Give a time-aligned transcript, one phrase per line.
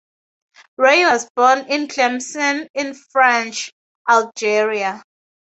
[0.79, 3.69] Rey was born in Tlemcen in French
[4.09, 5.03] Algeria.